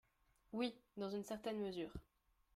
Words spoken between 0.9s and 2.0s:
dans une certaine mesure.